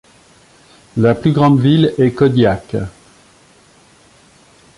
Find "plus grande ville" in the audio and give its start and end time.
1.13-1.93